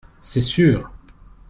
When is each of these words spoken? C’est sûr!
C’est 0.23 0.41
sûr! 0.41 0.89